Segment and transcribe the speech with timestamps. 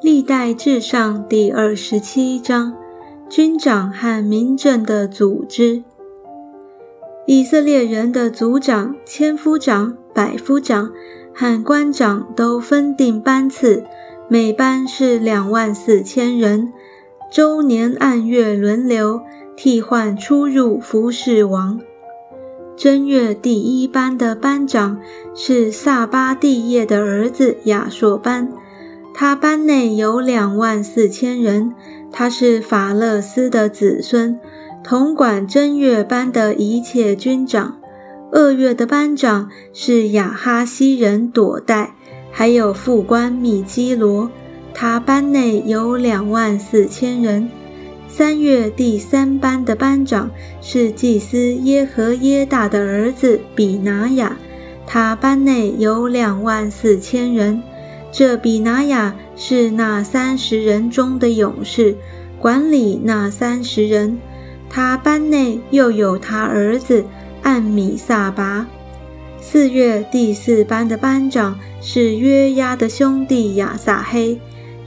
[0.00, 2.72] 历代至上第二十七章，
[3.28, 5.82] 军长和民政的组织。
[7.26, 10.92] 以色列人的族长、千夫长、百夫长
[11.34, 13.82] 和官长都分定班次，
[14.28, 16.72] 每班是两万四千人，
[17.30, 19.20] 周年按月轮流
[19.56, 21.80] 替换出入服侍王。
[22.76, 25.00] 正月第一班的班长
[25.34, 28.52] 是萨巴蒂叶的儿子亚硕班。
[29.20, 31.74] 他班内有两万四千人，
[32.12, 34.38] 他是法勒斯的子孙，
[34.84, 37.78] 统管正月班的一切军长。
[38.30, 41.96] 二月的班长是亚哈西人朵代，
[42.30, 44.30] 还有副官米基罗，
[44.72, 47.50] 他班内有两万四千人。
[48.06, 54.36] 三月第三班的班长是祭司耶和耶大的儿子比拿雅，
[54.86, 57.60] 他班内有两万四千人。
[58.10, 61.96] 这比拿雅是那三十人中的勇士，
[62.40, 64.18] 管理那三十人。
[64.70, 67.04] 他班内又有他儿子
[67.42, 68.66] 按米萨拔。
[69.40, 74.38] 四月第四班的班长是约押的兄弟亚撒黑，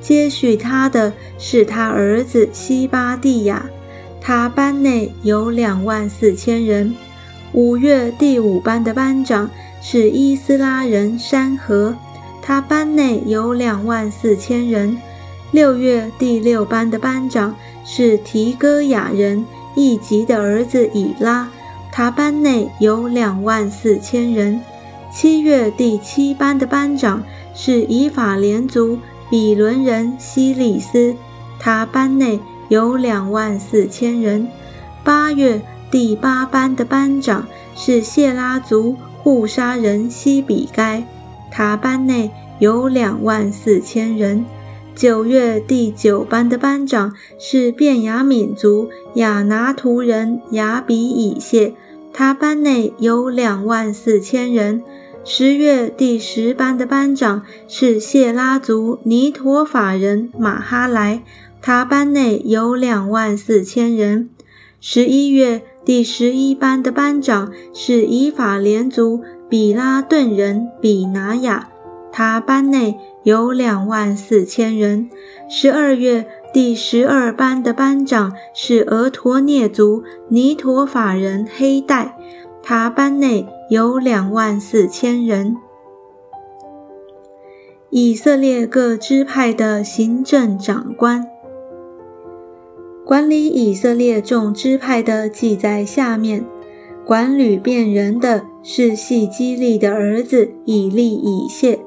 [0.00, 3.64] 接续他的是他儿子西巴蒂亚。
[4.20, 6.94] 他班内有两万四千人。
[7.52, 9.48] 五月第五班的班长
[9.80, 11.96] 是伊斯拉人山河。
[12.42, 14.96] 他班内有两万四千人。
[15.50, 21.48] 六月第六班的班长是提戈雅人易吉的儿子以拉，
[21.90, 24.60] 他班内有两万四千人。
[25.12, 28.96] 七月第七班的班长是以法连族
[29.28, 31.16] 比伦人希利斯，
[31.58, 34.46] 他班内有两万四千人。
[35.02, 41.02] 八月第八班的班长是谢拉族护沙人西比该。
[41.50, 44.44] 他班内有两万四千人。
[44.94, 51.72] 九月第九班的班长是便雅敏族亚拿图人雅比以谢，
[52.12, 54.82] 他班内有两万四千人。
[55.24, 61.22] 十月第十班的班长是谢拉族尼陀法人马哈莱，
[61.62, 64.28] 他班内有两万四千人。
[64.80, 69.24] 十一月第十一班的班长是以法连族。
[69.48, 71.68] 比拉顿人比拿雅，
[72.12, 75.10] 他班内有两万四千人。
[75.48, 76.24] 十二月
[76.54, 82.16] 第十二班的班长是俄陀涅族尼陀法人黑带，
[82.62, 85.56] 他班内有两万四千人。
[87.90, 91.26] 以色列各支派的行政长官，
[93.10, 96.44] 管理以色列众支派的记在下面。
[97.04, 101.80] 管旅便人的是细基利的儿子以利以谢，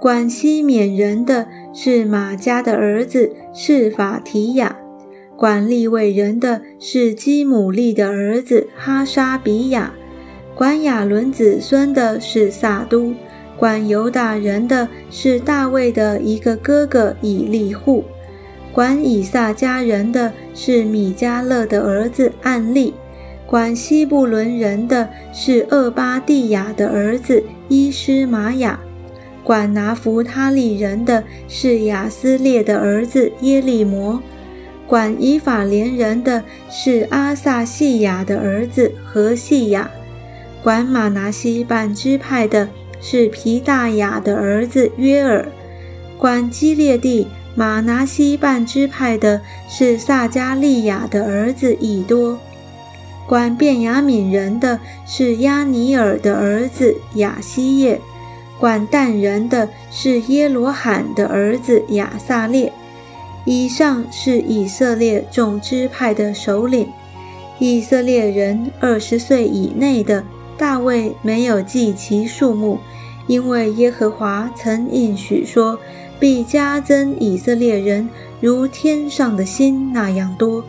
[0.00, 4.74] 管西缅人的是马加的儿子是法提亚，
[5.36, 9.92] 管利未人的是基姆利的儿子哈沙比亚，
[10.54, 13.12] 管亚伦子孙的是撒都，
[13.58, 18.02] 管犹大人的是大卫的一个哥哥以利户，
[18.74, 22.92] 管以撒家人的是米迦勒的儿子暗利。
[23.46, 28.80] 管西布伦人的是厄巴蒂亚的儿子伊斯玛雅，
[29.44, 34.20] 管拿弗他利人的是亚斯列的儿子耶利摩，
[34.88, 39.88] 管以法连人的是阿萨细亚的儿子何细亚，
[40.64, 42.68] 管马拿西半支派的
[43.00, 45.46] 是皮大雅的儿子约尔，
[46.18, 52.38] 管基列地马拿西半支派的是撒加利亚的儿子以多。
[53.26, 58.00] 管便雅悯人的是亚尼尔的儿子亚西叶，
[58.58, 62.72] 管但人的是耶罗罕的儿子亚撒列。
[63.46, 66.88] 以上是以色列众支派的首领。
[67.58, 70.24] 以色列人二十岁以内的，
[70.58, 72.78] 大卫没有记其数目，
[73.26, 75.78] 因为耶和华曾应许说，
[76.24, 78.08] 必加增以色列人
[78.40, 80.64] 如天上的心那样多。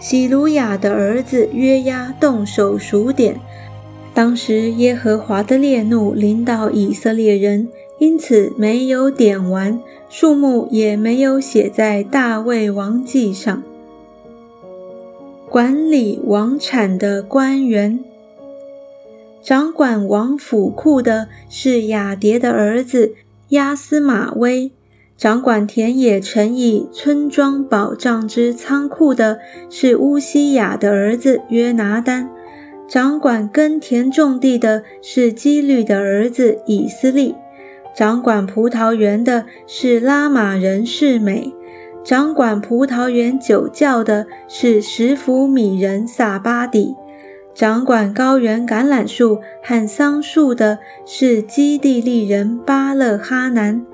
[0.00, 3.38] 喜鲁雅的儿子约押动手数点，
[4.14, 7.68] 当时耶和华的烈怒临到以色列人，
[7.98, 9.78] 因此没有点完，
[10.08, 13.62] 数目也没有写在大卫王记上。
[15.50, 18.02] 管理王产的官员，
[19.42, 23.12] 掌管王府库的是雅蝶的儿子
[23.50, 24.72] 亚斯马威。
[25.16, 29.38] 掌管田野、城邑、村庄、保障之仓库的
[29.70, 32.28] 是乌西雅的儿子约拿丹；
[32.88, 37.36] 掌管耕田种地的是基律的儿子以斯利；
[37.94, 41.54] 掌管葡萄园的是拉玛人士美，
[42.02, 46.96] 掌管葡萄园酒窖的是什弗米人撒巴底，
[47.54, 53.86] 掌管高原橄榄树和桑树的是基地利人巴勒哈南，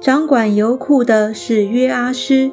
[0.00, 2.50] 掌管油库的是约阿施，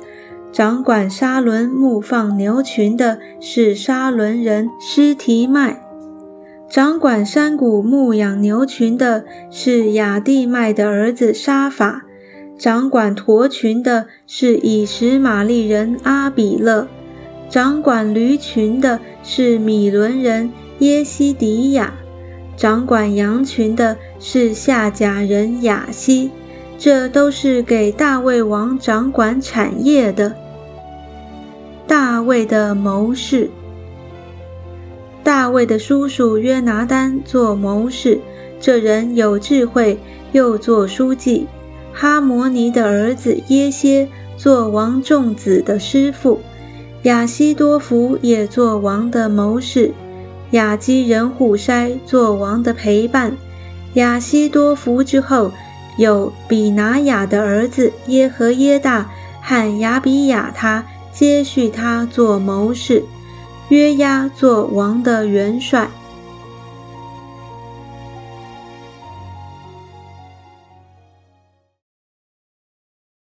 [0.51, 5.83] 掌管沙伦牧放牛群的是沙伦人施提麦。
[6.69, 12.03] 掌管山谷牧养牛群的是亚地麦的儿子沙法，
[12.57, 16.87] 掌管驼群的是以实玛利人阿比勒，
[17.49, 20.49] 掌管驴群的是米伦人
[20.79, 21.93] 耶西迪亚，
[22.55, 26.31] 掌管羊群的是夏甲人雅西。
[26.83, 30.33] 这都是给大卫王掌管产业的。
[31.85, 33.51] 大卫的谋士。
[35.23, 38.19] 大卫的叔叔约拿丹做谋士，
[38.59, 39.99] 这人有智慧，
[40.31, 41.45] 又做书记。
[41.93, 46.39] 哈摩尼的儿子耶歇做王众子的师傅，
[47.03, 49.91] 亚希多福也做王的谋士。
[50.51, 53.37] 亚基人户筛做王的陪伴。
[53.93, 55.51] 亚希多福之后，
[55.97, 59.09] 有比拿雅的儿子耶和耶大
[59.41, 63.03] 和雅比亚他接续他做谋士。
[63.71, 65.89] 约押做王的元帅。